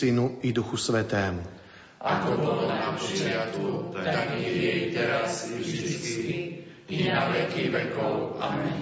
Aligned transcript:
Synu 0.00 0.40
i 0.40 0.48
Duchu 0.56 0.80
Svetému. 0.80 1.44
Ako 2.00 2.40
bolo 2.40 2.64
na 2.72 2.96
počiatku, 2.96 3.92
tak 3.92 4.32
je 4.40 4.96
teraz 4.96 5.52
i 5.52 5.60
vždycky, 5.60 6.36
i 6.88 6.96
na 7.04 7.28
veky 7.28 7.68
vekov. 7.68 8.40
Amen. 8.40 8.80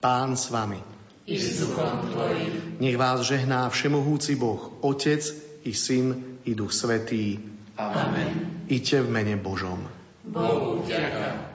Pán 0.00 0.40
s 0.40 0.48
vami. 0.48 0.80
I 1.28 1.36
s 1.36 1.60
duchom 1.60 2.08
Tvojim. 2.08 2.80
Nech 2.80 2.96
vás 2.96 3.20
žehná 3.20 3.68
všemohúci 3.68 4.40
Boh, 4.40 4.80
Otec 4.80 5.20
i 5.68 5.76
Syn 5.76 6.40
i 6.48 6.56
Duch 6.56 6.72
Svetý. 6.72 7.36
Amen. 7.76 8.64
Iďte 8.64 9.04
v 9.04 9.08
mene 9.12 9.36
Božom. 9.36 9.84
Bohu 10.24 10.80
vďaka. 10.80 11.49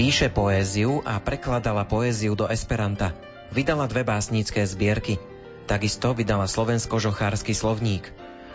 Píše 0.00 0.32
poéziu 0.32 1.04
a 1.04 1.20
prekladala 1.20 1.84
poéziu 1.84 2.32
do 2.32 2.48
Esperanta. 2.48 3.12
Vydala 3.52 3.84
dve 3.84 4.00
básnické 4.00 4.64
zbierky. 4.64 5.20
Takisto 5.68 6.16
vydala 6.16 6.48
slovensko-žochársky 6.48 7.52
slovník. 7.52 8.08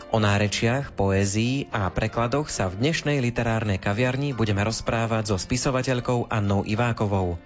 O 0.10 0.18
nárečiach, 0.18 0.98
poézii 0.98 1.70
a 1.70 1.86
prekladoch 1.94 2.50
sa 2.50 2.66
v 2.66 2.82
dnešnej 2.82 3.22
literárnej 3.22 3.78
kaviarni 3.78 4.34
budeme 4.34 4.66
rozprávať 4.66 5.30
so 5.30 5.38
spisovateľkou 5.38 6.34
Annou 6.34 6.66
Ivákovou. 6.66 7.38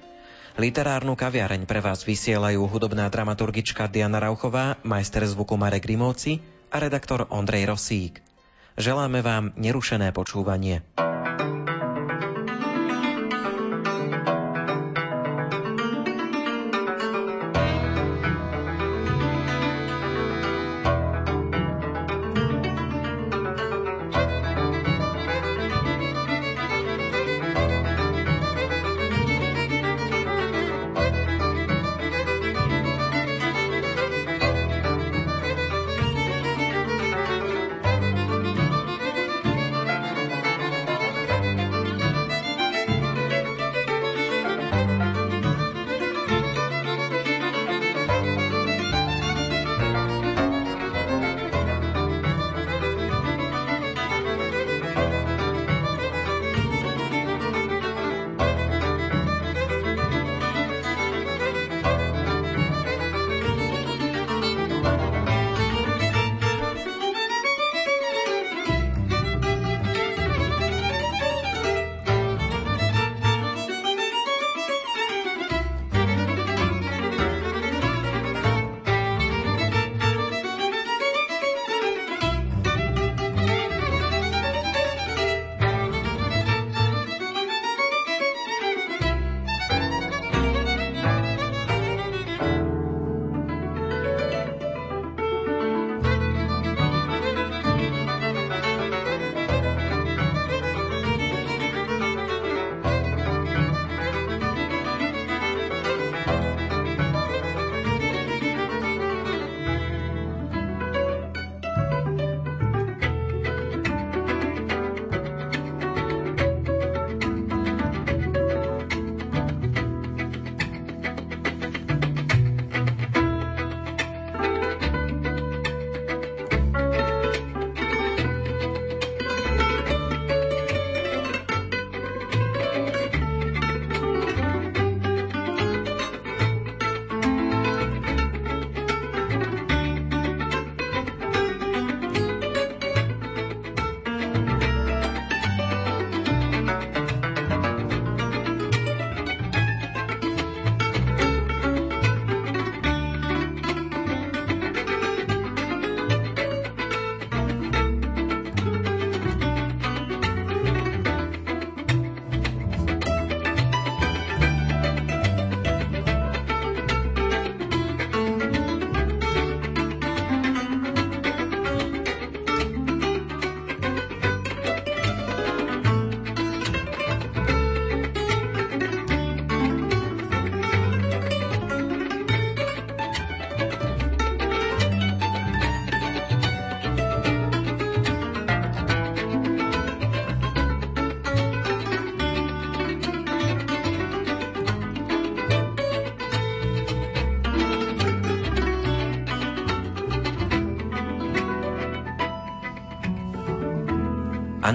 Literárnu 0.55 1.19
kaviareň 1.19 1.67
pre 1.67 1.83
vás 1.83 2.07
vysielajú 2.07 2.71
hudobná 2.71 3.11
dramaturgička 3.11 3.91
Diana 3.91 4.23
Rauchová, 4.23 4.79
majster 4.87 5.27
zvuku 5.27 5.59
Marek 5.59 5.83
Grimovci 5.83 6.39
a 6.71 6.79
redaktor 6.79 7.27
Ondrej 7.35 7.67
Rosík. 7.67 8.23
Želáme 8.79 9.19
vám 9.19 9.51
nerušené 9.59 10.15
počúvanie. 10.15 10.87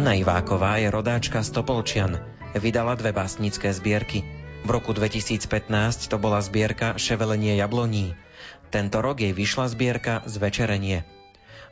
Anna 0.04 0.20
Iváková 0.20 0.76
je 0.84 0.92
rodáčka 0.92 1.40
z 1.40 1.48
Topolčian. 1.48 2.20
Vydala 2.52 2.92
dve 2.92 3.16
básnické 3.16 3.72
zbierky. 3.72 4.20
V 4.60 4.68
roku 4.68 4.92
2015 4.92 5.40
to 6.12 6.20
bola 6.20 6.44
zbierka 6.44 7.00
Ševelenie 7.00 7.56
jabloní. 7.56 8.12
Tento 8.68 9.00
rok 9.00 9.24
jej 9.24 9.32
vyšla 9.32 9.72
zbierka 9.72 10.20
Zvečerenie. 10.28 11.08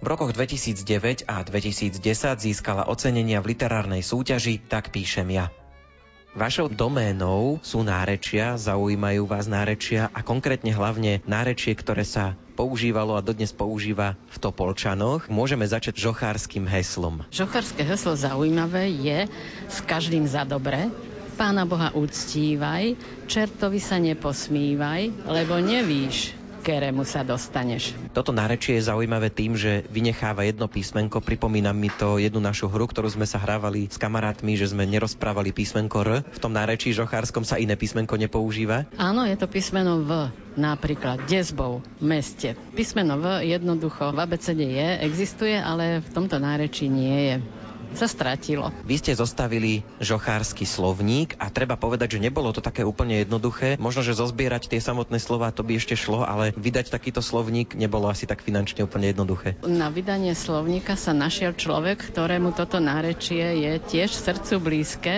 V 0.01 0.07
rokoch 0.09 0.33
2009 0.33 1.29
a 1.29 1.45
2010 1.45 2.01
získala 2.41 2.89
ocenenia 2.89 3.45
v 3.45 3.53
literárnej 3.53 4.01
súťaži 4.01 4.65
Tak 4.65 4.97
píšem 4.97 5.29
ja. 5.29 5.53
Vašou 6.33 6.73
doménou 6.73 7.61
sú 7.61 7.85
nárečia, 7.85 8.57
zaujímajú 8.57 9.29
vás 9.29 9.45
nárečia 9.45 10.09
a 10.09 10.25
konkrétne 10.25 10.73
hlavne 10.73 11.21
nárečie, 11.29 11.77
ktoré 11.77 12.09
sa 12.09 12.41
používalo 12.53 13.17
a 13.17 13.25
dodnes 13.25 13.51
používa 13.51 14.15
v 14.29 14.37
Topolčanoch. 14.37 15.27
Môžeme 15.33 15.65
začať 15.65 15.99
žochárským 15.99 16.69
heslom. 16.69 17.25
Žochárske 17.33 17.81
heslo 17.81 18.13
zaujímavé 18.13 18.93
je 18.93 19.19
s 19.73 19.79
každým 19.83 20.29
za 20.29 20.45
dobre, 20.45 20.93
Pána 21.33 21.65
Boha 21.65 21.89
uctívaj, 21.97 22.93
čertovi 23.25 23.81
sa 23.81 23.97
neposmívaj, 23.97 25.25
lebo 25.25 25.57
nevíš, 25.65 26.37
ktorému 26.63 27.03
sa 27.03 27.27
dostaneš. 27.27 27.99
Toto 28.15 28.31
nárečie 28.31 28.79
je 28.79 28.87
zaujímavé 28.87 29.35
tým, 29.35 29.59
že 29.59 29.83
vynecháva 29.91 30.47
jedno 30.47 30.71
písmenko. 30.71 31.19
Pripomína 31.19 31.75
mi 31.75 31.91
to 31.91 32.23
jednu 32.23 32.39
našu 32.39 32.71
hru, 32.71 32.87
ktorú 32.87 33.11
sme 33.11 33.27
sa 33.27 33.43
hrávali 33.43 33.91
s 33.91 33.99
kamarátmi, 33.99 34.55
že 34.55 34.71
sme 34.71 34.87
nerozprávali 34.87 35.51
písmenko 35.51 35.97
R. 36.07 36.11
V 36.23 36.39
tom 36.39 36.55
nárečí 36.55 36.95
žochárskom 36.95 37.43
sa 37.43 37.59
iné 37.59 37.75
písmenko 37.75 38.15
nepoužíva. 38.15 38.87
Áno, 38.95 39.27
je 39.27 39.35
to 39.35 39.51
písmeno 39.51 40.07
V. 40.07 40.31
Napríklad 40.55 41.27
Dezbou 41.27 41.83
v 41.99 42.05
meste. 42.07 42.55
Písmeno 42.79 43.19
V 43.19 43.43
jednoducho 43.43 44.15
v 44.15 44.23
abecede 44.23 44.69
je, 44.69 44.89
existuje, 45.03 45.59
ale 45.59 45.99
v 45.99 46.09
tomto 46.15 46.39
nárečí 46.39 46.87
nie 46.87 47.19
je 47.27 47.35
sa 47.97 48.07
stratilo. 48.09 48.71
Vy 48.85 49.01
ste 49.01 49.13
zostavili 49.17 49.85
žochársky 49.99 50.65
slovník 50.65 51.37
a 51.39 51.49
treba 51.49 51.77
povedať, 51.77 52.19
že 52.19 52.25
nebolo 52.25 52.51
to 52.51 52.65
také 52.65 52.83
úplne 52.83 53.25
jednoduché. 53.25 53.77
Možno, 53.77 54.05
že 54.05 54.17
zozbierať 54.17 54.69
tie 54.73 54.81
samotné 54.81 55.19
slova 55.23 55.53
to 55.55 55.65
by 55.65 55.77
ešte 55.77 55.97
šlo, 55.97 56.25
ale 56.25 56.53
vydať 56.57 56.93
takýto 56.93 57.21
slovník 57.21 57.75
nebolo 57.77 58.09
asi 58.09 58.25
tak 58.29 58.45
finančne 58.45 58.85
úplne 58.85 59.13
jednoduché. 59.13 59.61
Na 59.65 59.89
vydanie 59.93 60.33
slovníka 60.37 60.97
sa 60.99 61.17
našiel 61.17 61.57
človek, 61.57 62.03
ktorému 62.13 62.55
toto 62.57 62.79
nárečie 62.83 63.63
je 63.63 63.73
tiež 63.81 64.11
srdcu 64.13 64.55
blízke 64.63 65.15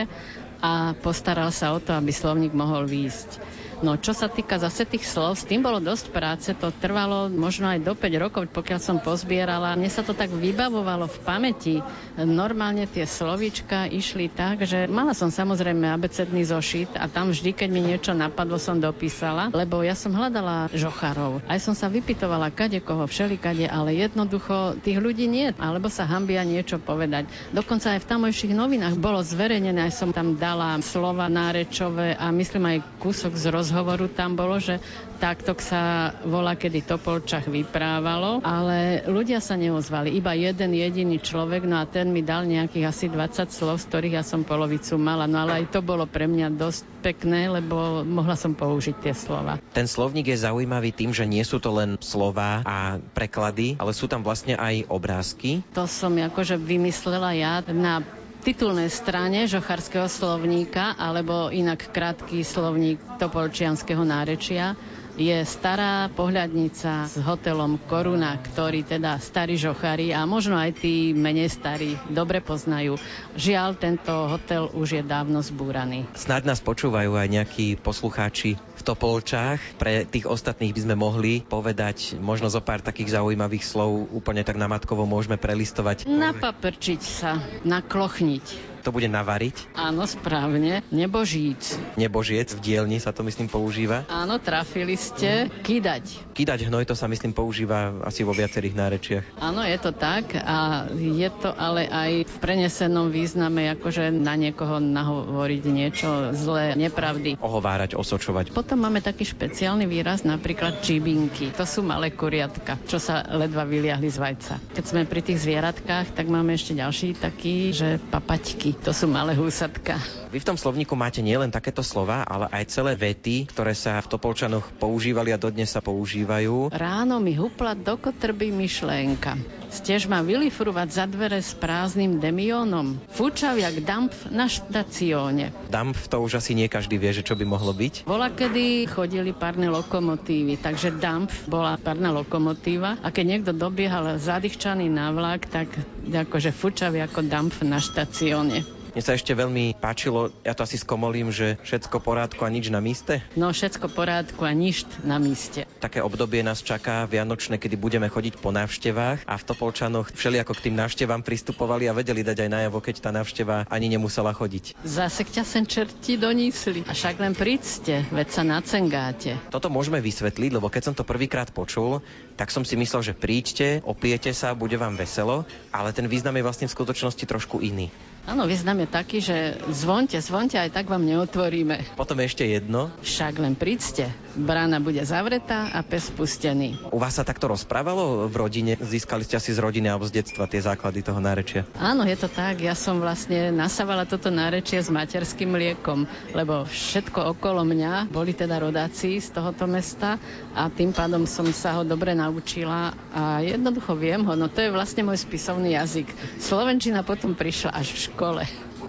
a 0.64 0.96
postaral 0.96 1.52
sa 1.52 1.76
o 1.76 1.78
to, 1.78 1.92
aby 1.92 2.08
slovník 2.08 2.56
mohol 2.56 2.88
výjsť. 2.88 3.53
No 3.84 4.00
čo 4.00 4.16
sa 4.16 4.32
týka 4.32 4.56
zase 4.56 4.88
tých 4.88 5.04
slov, 5.04 5.36
s 5.36 5.44
tým 5.44 5.60
bolo 5.60 5.76
dosť 5.76 6.08
práce, 6.08 6.48
to 6.56 6.72
trvalo 6.72 7.28
možno 7.28 7.68
aj 7.68 7.84
do 7.84 7.92
5 7.92 8.16
rokov, 8.16 8.48
pokiaľ 8.48 8.80
som 8.80 8.96
pozbierala. 8.96 9.76
Mne 9.76 9.92
sa 9.92 10.00
to 10.00 10.16
tak 10.16 10.32
vybavovalo 10.32 11.04
v 11.04 11.18
pamäti. 11.20 11.76
Normálne 12.16 12.88
tie 12.88 13.04
slovička 13.04 13.84
išli 13.92 14.32
tak, 14.32 14.64
že 14.64 14.88
mala 14.88 15.12
som 15.12 15.28
samozrejme 15.28 15.84
abecedný 15.92 16.48
zošit 16.48 16.96
a 16.96 17.12
tam 17.12 17.28
vždy, 17.28 17.52
keď 17.52 17.68
mi 17.68 17.84
niečo 17.84 18.16
napadlo, 18.16 18.56
som 18.56 18.80
dopísala, 18.80 19.52
lebo 19.52 19.84
ja 19.84 19.92
som 19.92 20.16
hľadala 20.16 20.72
žocharov. 20.72 21.44
Aj 21.44 21.60
som 21.60 21.76
sa 21.76 21.92
vypitovala 21.92 22.56
kade 22.56 22.80
koho, 22.80 23.04
všelikade, 23.04 23.68
ale 23.68 24.00
jednoducho 24.00 24.80
tých 24.80 24.96
ľudí 24.96 25.28
nie, 25.28 25.52
alebo 25.60 25.92
sa 25.92 26.08
hambia 26.08 26.40
niečo 26.40 26.80
povedať. 26.80 27.28
Dokonca 27.52 27.92
aj 27.92 28.00
v 28.00 28.08
tamojších 28.16 28.56
novinách 28.56 28.96
bolo 28.96 29.20
zverejnené, 29.20 29.92
aj 29.92 29.92
som 29.92 30.08
tam 30.08 30.40
dala 30.40 30.80
slova 30.80 31.28
nárečové 31.28 32.16
a 32.16 32.32
myslím 32.32 32.64
aj 32.72 32.78
kúsok 32.96 33.36
z 33.36 33.52
rozhovoru 33.52 33.73
rozhovoru 33.74 34.06
tam 34.06 34.38
bolo, 34.38 34.62
že 34.62 34.78
takto 35.18 35.58
sa 35.58 36.14
volá, 36.22 36.54
kedy 36.54 36.86
Topolčach 36.86 37.50
vyprávalo, 37.50 38.38
ale 38.46 39.02
ľudia 39.10 39.42
sa 39.42 39.58
neozvali. 39.58 40.14
Iba 40.14 40.38
jeden 40.38 40.78
jediný 40.78 41.18
človek, 41.18 41.66
no 41.66 41.82
a 41.82 41.90
ten 41.90 42.14
mi 42.14 42.22
dal 42.22 42.46
nejakých 42.46 42.86
asi 42.86 43.06
20 43.10 43.50
slov, 43.50 43.82
z 43.82 43.90
ktorých 43.90 44.22
ja 44.22 44.22
som 44.22 44.46
polovicu 44.46 44.94
mala. 44.94 45.26
No 45.26 45.42
ale 45.42 45.66
aj 45.66 45.74
to 45.74 45.82
bolo 45.82 46.06
pre 46.06 46.30
mňa 46.30 46.54
dosť 46.54 46.86
pekné, 47.02 47.50
lebo 47.50 48.06
mohla 48.06 48.38
som 48.38 48.54
použiť 48.54 48.94
tie 49.02 49.10
slova. 49.10 49.58
Ten 49.74 49.90
slovník 49.90 50.30
je 50.30 50.38
zaujímavý 50.38 50.94
tým, 50.94 51.10
že 51.10 51.26
nie 51.26 51.42
sú 51.42 51.58
to 51.58 51.74
len 51.74 51.98
slova 51.98 52.62
a 52.62 53.02
preklady, 53.10 53.74
ale 53.82 53.90
sú 53.90 54.06
tam 54.06 54.22
vlastne 54.22 54.54
aj 54.54 54.86
obrázky. 54.86 55.66
To 55.74 55.90
som 55.90 56.14
akože 56.14 56.54
vymyslela 56.62 57.34
ja 57.34 57.58
na 57.74 58.06
titulnej 58.44 58.92
strane 58.92 59.48
žocharského 59.48 60.04
slovníka, 60.04 60.92
alebo 61.00 61.48
inak 61.48 61.88
krátky 61.88 62.44
slovník 62.44 63.00
topolčianského 63.16 64.04
nárečia, 64.04 64.76
je 65.14 65.46
stará 65.46 66.10
pohľadnica 66.10 67.06
s 67.06 67.14
hotelom 67.22 67.78
Koruna, 67.86 68.34
ktorý 68.34 68.82
teda 68.82 69.22
starí 69.22 69.54
žochári 69.54 70.10
a 70.10 70.26
možno 70.26 70.58
aj 70.58 70.82
tí 70.82 71.14
menej 71.14 71.54
starí 71.54 71.94
dobre 72.10 72.42
poznajú. 72.42 72.98
Žiaľ, 73.38 73.78
tento 73.78 74.10
hotel 74.10 74.66
už 74.74 75.00
je 75.00 75.02
dávno 75.06 75.38
zbúraný. 75.38 76.10
Snáď 76.18 76.50
nás 76.50 76.58
počúvajú 76.58 77.14
aj 77.14 77.30
nejakí 77.30 77.78
poslucháči 77.78 78.58
v 78.74 78.82
Topolčách. 78.82 79.60
Pre 79.78 80.04
tých 80.06 80.26
ostatných 80.26 80.74
by 80.74 80.80
sme 80.84 80.96
mohli 80.98 81.42
povedať 81.46 82.18
možno 82.18 82.50
zo 82.50 82.60
pár 82.60 82.82
takých 82.82 83.18
zaujímavých 83.18 83.64
slov. 83.64 84.10
Úplne 84.10 84.42
tak 84.42 84.58
na 84.58 84.66
matkovo 84.66 85.06
môžeme 85.06 85.38
prelistovať. 85.38 86.06
Napaprčiť 86.06 87.00
sa, 87.00 87.38
naklochniť 87.62 88.74
to 88.84 88.92
bude 88.92 89.08
navariť? 89.08 89.72
Áno, 89.72 90.04
správne. 90.04 90.84
Nebožíc. 90.92 91.80
Nebožiec 91.96 92.52
v 92.52 92.60
dielni 92.60 93.00
sa 93.00 93.16
to 93.16 93.24
myslím 93.24 93.48
používa? 93.48 94.04
Áno, 94.12 94.36
trafili 94.36 95.00
ste. 95.00 95.48
Kydať. 95.64 96.36
Kydať 96.36 96.68
hnoj 96.68 96.84
to 96.84 96.92
sa 96.92 97.08
myslím 97.08 97.32
používa 97.32 98.04
asi 98.04 98.28
vo 98.28 98.36
viacerých 98.36 98.76
nárečiach. 98.76 99.24
Áno, 99.40 99.64
je 99.64 99.78
to 99.80 99.96
tak 99.96 100.36
a 100.36 100.84
je 100.92 101.30
to 101.40 101.48
ale 101.56 101.88
aj 101.88 102.28
v 102.28 102.36
prenesenom 102.44 103.08
význame, 103.08 103.72
akože 103.72 104.12
na 104.12 104.36
niekoho 104.36 104.76
nahovoriť 104.84 105.62
niečo 105.64 106.08
zlé, 106.36 106.76
nepravdy. 106.76 107.40
Ohovárať, 107.40 107.96
osočovať. 107.96 108.52
Potom 108.64 108.80
máme 108.80 109.04
taký 109.04 109.28
špeciálny 109.28 109.84
výraz, 109.84 110.24
napríklad 110.24 110.80
čibinky. 110.80 111.52
To 111.52 111.68
sú 111.68 111.84
malé 111.84 112.16
kuriatka, 112.16 112.80
čo 112.88 112.96
sa 112.96 113.20
ledva 113.36 113.68
vyliahli 113.68 114.08
z 114.08 114.16
vajca. 114.16 114.54
Keď 114.72 114.84
sme 114.88 115.04
pri 115.04 115.20
tých 115.20 115.44
zvieratkách, 115.44 116.16
tak 116.16 116.32
máme 116.32 116.56
ešte 116.56 116.72
ďalší 116.72 117.12
taký, 117.20 117.76
že 117.76 118.00
papaťky. 118.08 118.72
To 118.88 118.96
sú 118.96 119.04
malé 119.04 119.36
húsatka. 119.36 120.00
Vy 120.32 120.40
v 120.40 120.48
tom 120.48 120.56
slovníku 120.56 120.96
máte 120.96 121.20
nielen 121.20 121.52
takéto 121.52 121.84
slova, 121.84 122.24
ale 122.24 122.48
aj 122.56 122.72
celé 122.72 122.96
vety, 122.96 123.52
ktoré 123.52 123.76
sa 123.76 124.00
v 124.00 124.16
Topolčanoch 124.16 124.72
používali 124.80 125.28
a 125.28 125.36
dodnes 125.36 125.68
sa 125.68 125.84
používajú. 125.84 126.72
Ráno 126.72 127.20
mi 127.20 127.36
hupla 127.36 127.76
do 127.76 128.00
kotrby 128.00 128.48
myšlenka. 128.48 129.36
Stež 129.74 130.06
ma 130.06 130.22
vylifrovať 130.22 130.88
za 130.88 131.04
dvere 131.10 131.42
s 131.42 131.50
prázdnym 131.58 132.22
demiónom. 132.22 132.94
Fúčav 133.10 133.58
jak 133.58 133.82
damp 133.82 134.14
na 134.30 134.46
štacióne. 134.46 135.50
Damp 135.66 135.98
to 135.98 136.22
už 136.22 136.38
asi 136.38 136.54
nie 136.54 136.70
každý 136.70 136.94
vie, 136.94 137.10
že 137.10 137.26
čo 137.26 137.34
by 137.34 137.42
mohlo 137.42 137.74
byť. 137.74 138.06
Bola 138.06 138.30
kedy 138.54 138.86
chodili 138.86 139.34
párne 139.34 139.66
lokomotívy, 139.66 140.62
takže 140.62 140.94
damp 141.02 141.26
bola 141.50 141.74
párna 141.74 142.14
lokomotíva 142.14 143.02
a 143.02 143.10
keď 143.10 143.24
niekto 143.26 143.50
dobiehal 143.50 144.14
zadýchčaný 144.22 144.86
na 144.86 145.10
vlak, 145.10 145.50
tak 145.50 145.74
akože 146.06 146.54
fučav 146.54 146.94
ako 146.94 147.26
damp 147.26 147.50
na 147.66 147.82
štacióne. 147.82 148.62
Mne 148.94 149.02
sa 149.02 149.18
ešte 149.18 149.34
veľmi 149.34 149.74
páčilo, 149.82 150.30
ja 150.46 150.54
to 150.54 150.62
asi 150.62 150.78
skomolím, 150.78 151.34
že 151.34 151.58
všetko 151.66 151.98
porádku 151.98 152.46
a 152.46 152.50
nič 152.54 152.70
na 152.70 152.78
míste. 152.78 153.26
No 153.34 153.50
všetko 153.50 153.90
porádku 153.90 154.46
a 154.46 154.54
nič 154.54 154.86
na 155.02 155.18
míste. 155.18 155.63
Také 155.84 156.00
obdobie 156.00 156.40
nás 156.40 156.64
čaká 156.64 157.04
vianočné, 157.04 157.60
kedy 157.60 157.76
budeme 157.76 158.08
chodiť 158.08 158.40
po 158.40 158.48
návštevách 158.48 159.28
a 159.28 159.36
v 159.36 159.44
Topolčanoch 159.44 160.16
všelijako 160.16 160.56
k 160.56 160.64
tým 160.72 160.80
návštevám 160.80 161.20
pristupovali 161.20 161.84
a 161.84 161.92
vedeli 161.92 162.24
dať 162.24 162.40
aj 162.40 162.50
najavo, 162.56 162.80
keď 162.80 163.04
tá 163.04 163.10
návšteva 163.12 163.68
ani 163.68 163.92
nemusela 163.92 164.32
chodiť. 164.32 164.80
Zase 164.80 165.28
ťa 165.28 165.44
sem 165.44 165.68
čerti 165.68 166.16
donísli. 166.16 166.88
A 166.88 166.96
však 166.96 167.20
len 167.20 167.36
príďte, 167.36 168.00
veď 168.16 168.28
sa 168.32 168.48
nacengáte. 168.48 169.36
Toto 169.52 169.68
môžeme 169.68 170.00
vysvetliť, 170.00 170.56
lebo 170.56 170.72
keď 170.72 170.88
som 170.88 170.94
to 170.96 171.04
prvýkrát 171.04 171.52
počul, 171.52 172.00
tak 172.40 172.48
som 172.48 172.64
si 172.64 172.80
myslel, 172.80 173.04
že 173.04 173.12
príďte, 173.12 173.84
opijete 173.84 174.32
sa, 174.32 174.56
bude 174.56 174.80
vám 174.80 174.96
veselo, 174.96 175.44
ale 175.68 175.92
ten 175.92 176.08
význam 176.08 176.32
je 176.40 176.48
vlastne 176.48 176.64
v 176.64 176.76
skutočnosti 176.80 177.28
trošku 177.28 177.60
iný. 177.60 177.92
Áno, 178.24 178.48
význam 178.48 178.80
je 178.80 178.88
taký, 178.88 179.20
že 179.20 179.60
zvonte, 179.68 180.16
zvonte, 180.16 180.56
aj 180.56 180.72
tak 180.72 180.88
vám 180.88 181.04
neotvoríme. 181.04 181.92
Potom 181.92 182.16
ešte 182.24 182.48
jedno. 182.48 182.88
Však 183.04 183.36
len 183.36 183.52
príďte. 183.52 184.08
Brána 184.34 184.80
bude 184.80 185.04
zavretá 185.04 185.68
a 185.70 185.84
pes 185.84 186.08
pustený. 186.08 186.80
U 186.88 186.96
vás 186.96 187.20
sa 187.20 187.22
takto 187.22 187.52
rozprávalo 187.52 188.24
v 188.26 188.34
rodine? 188.34 188.72
Získali 188.80 189.28
ste 189.28 189.36
asi 189.36 189.52
z 189.52 189.60
rodiny 189.60 189.92
alebo 189.92 190.08
z 190.08 190.24
detstva 190.24 190.48
tie 190.48 190.64
základy 190.64 191.04
toho 191.04 191.20
nárečia? 191.20 191.68
Áno, 191.76 192.08
je 192.08 192.16
to 192.16 192.32
tak. 192.32 192.64
Ja 192.64 192.72
som 192.72 192.96
vlastne 192.96 193.52
nasávala 193.52 194.08
toto 194.08 194.32
nárečie 194.32 194.80
s 194.80 194.88
materským 194.88 195.52
mliekom, 195.52 196.08
lebo 196.32 196.64
všetko 196.64 197.36
okolo 197.36 197.60
mňa 197.62 198.08
boli 198.08 198.32
teda 198.32 198.56
rodáci 198.56 199.20
z 199.20 199.36
tohoto 199.36 199.68
mesta 199.68 200.16
a 200.56 200.72
tým 200.72 200.96
pádom 200.96 201.28
som 201.28 201.44
sa 201.52 201.76
ho 201.76 201.84
dobre 201.84 202.16
naučila 202.16 202.96
a 203.12 203.44
jednoducho 203.44 203.92
viem 204.00 204.24
ho. 204.24 204.32
No 204.32 204.48
to 204.48 204.64
je 204.64 204.72
vlastne 204.72 205.04
môj 205.04 205.20
spisovný 205.20 205.76
jazyk. 205.76 206.08
Slovenčina 206.40 207.04
potom 207.04 207.36
prišla 207.36 207.70
až 207.76 207.92
v 207.92 207.98
škole. 208.00 208.13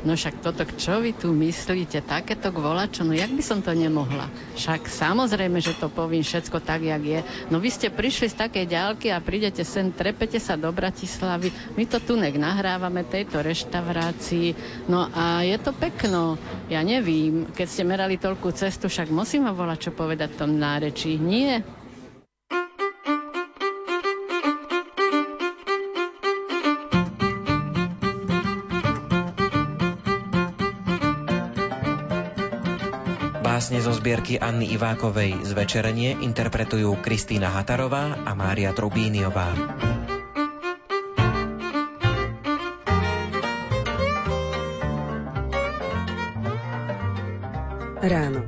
No 0.06 0.14
však 0.14 0.38
toto, 0.38 0.62
čo 0.78 1.02
vy 1.02 1.18
tu 1.18 1.34
myslíte, 1.34 2.06
takéto 2.06 2.54
kvolačo, 2.54 3.02
no 3.02 3.18
jak 3.18 3.34
by 3.34 3.42
som 3.42 3.66
to 3.66 3.74
nemohla? 3.74 4.30
Však 4.54 4.86
samozrejme, 4.86 5.58
že 5.58 5.74
to 5.74 5.90
poviem 5.90 6.22
všetko 6.22 6.62
tak, 6.62 6.86
jak 6.86 7.02
je. 7.02 7.20
No 7.50 7.58
vy 7.58 7.74
ste 7.74 7.90
prišli 7.90 8.30
z 8.30 8.38
takej 8.38 8.66
ďalky 8.70 9.10
a 9.10 9.18
prídete 9.18 9.66
sem, 9.66 9.90
trepete 9.90 10.38
sa 10.38 10.54
do 10.62 10.70
Bratislavy, 10.70 11.50
my 11.74 11.84
to 11.90 11.98
tu 11.98 12.14
nek 12.22 12.38
nahrávame 12.38 13.02
tejto 13.02 13.42
reštaurácii, 13.42 14.54
no 14.86 15.10
a 15.10 15.42
je 15.42 15.58
to 15.58 15.74
pekno. 15.74 16.38
Ja 16.70 16.86
nevím, 16.86 17.50
keď 17.50 17.66
ste 17.66 17.82
merali 17.82 18.22
toľkú 18.22 18.54
cestu, 18.54 18.94
však 18.94 19.10
musím 19.10 19.50
vám 19.50 19.58
volať, 19.58 19.90
čo 19.90 19.92
povedať 19.98 20.38
v 20.38 20.40
tom 20.46 20.52
nárečí. 20.62 21.18
Nie, 21.18 21.66
zbierky 34.06 34.38
Anny 34.38 34.70
Ivákovej 34.70 35.34
z 35.42 35.58
interpretujú 36.22 37.02
Kristýna 37.02 37.50
Hatarová 37.50 38.14
a 38.22 38.38
Mária 38.38 38.70
Trubíniová. 38.70 39.50
Ráno. 47.98 48.46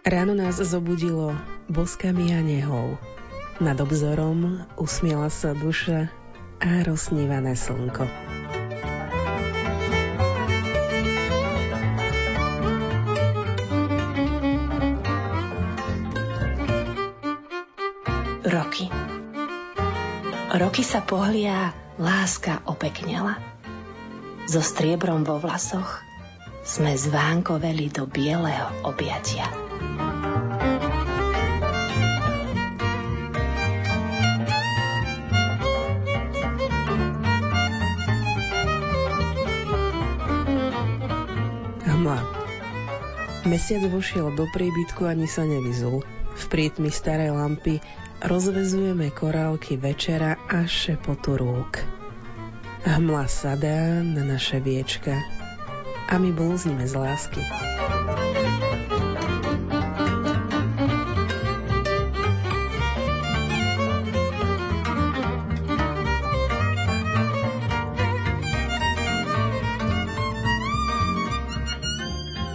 Ráno 0.00 0.32
nás 0.32 0.56
zobudilo 0.64 1.36
boskami 1.68 2.32
a 2.32 2.40
nehou. 2.40 2.96
Nad 3.60 3.76
obzorom 3.84 4.64
usmiela 4.80 5.28
sa 5.28 5.52
duša 5.52 6.08
a 6.56 6.68
rozsnívané 6.88 7.52
slnko. 7.52 8.08
Roky. 18.48 18.88
Roky 20.48 20.80
sa 20.80 21.04
pohlia, 21.04 21.76
láska 22.00 22.64
opeknela. 22.64 23.36
So 24.48 24.64
striebrom 24.64 25.28
vo 25.28 25.36
vlasoch 25.36 26.00
sme 26.64 26.96
zvánkoveli 26.96 27.92
do 27.92 28.08
bieleho 28.08 28.72
objatia. 28.88 29.44
Hmla. 41.84 42.20
Mesiac 43.44 43.84
vošiel 43.92 44.32
do 44.32 44.48
príbytku 44.48 45.04
ani 45.04 45.28
sa 45.28 45.44
nevyzul. 45.44 46.00
V 46.38 46.44
prietmi 46.48 46.88
staré 46.88 47.28
lampy 47.28 47.82
rozvezujeme 48.22 49.10
korálky 49.10 49.76
večera 49.78 50.34
a 50.48 50.66
šepotu 50.66 51.38
rúk. 51.38 51.82
Hmla 52.82 53.26
sadá 53.26 54.02
na 54.02 54.22
naše 54.24 54.58
viečka 54.62 55.18
a 56.08 56.14
my 56.18 56.30
blúznime 56.32 56.86
z 56.86 56.94
lásky. 56.94 57.42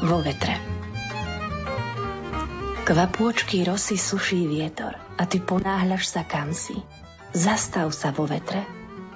Vo 0.04 0.20
vetre. 0.20 0.63
Kvapôčky 2.84 3.64
rosy 3.64 3.96
suší 3.96 4.44
vietor 4.44 5.00
a 5.16 5.24
ty 5.24 5.40
ponáhľaš 5.40 6.04
sa 6.04 6.28
kam 6.28 6.52
si. 6.52 6.76
Zastav 7.32 7.96
sa 7.96 8.12
vo 8.12 8.28
vetre 8.28 8.60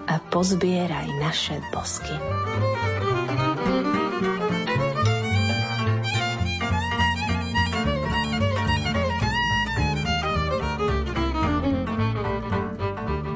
a 0.08 0.24
pozbieraj 0.24 1.12
naše 1.20 1.60
bosky. 1.76 2.16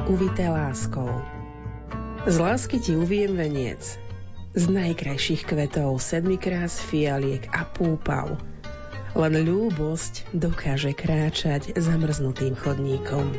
Uvité 0.08 0.48
láskou. 0.48 1.12
Z 2.24 2.36
lásky 2.40 2.80
ti 2.80 2.96
uviem 2.96 3.36
veniec. 3.36 3.84
Z 4.56 4.64
najkrajších 4.72 5.44
kvetov 5.44 6.00
sedmikrát 6.00 6.72
fialiek 6.72 7.52
a 7.52 7.68
púpav– 7.68 8.40
len 9.16 9.34
ľúbosť 9.44 10.32
dokáže 10.32 10.96
kráčať 10.96 11.76
zamrznutým 11.76 12.56
chodníkom. 12.56 13.36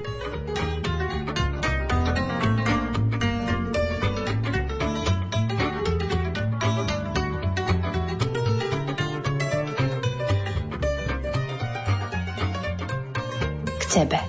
K 13.81 13.83
tebe. 13.88 14.21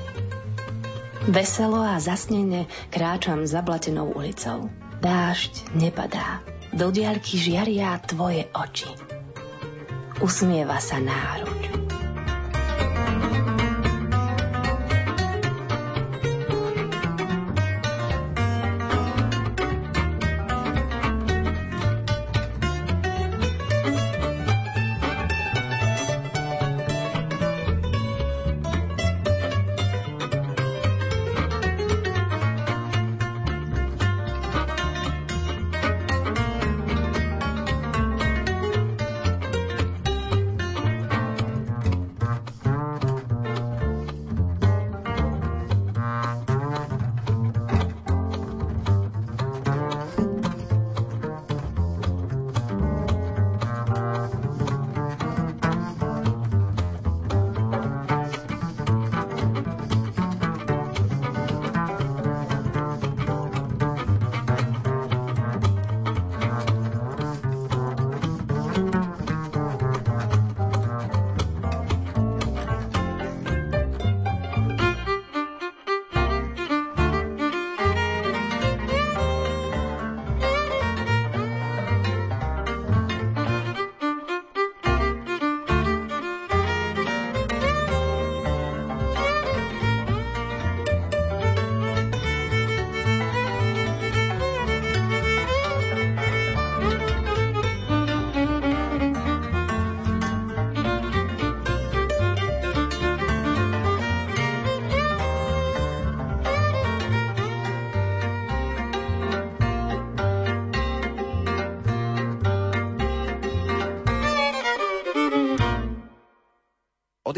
Veselo 1.24 1.80
a 1.80 2.00
zasnene 2.04 2.68
kráčam 2.92 3.48
zablatenou 3.48 4.12
ulicou. 4.12 4.68
Dážď 5.00 5.76
nepadá. 5.76 6.44
Do 6.72 6.90
diaľky 6.90 7.38
žiaria 7.38 7.96
tvoje 8.04 8.50
oči 8.52 9.13
usmieva 10.22 10.78
sa 10.84 11.00
náruč. 11.00 11.63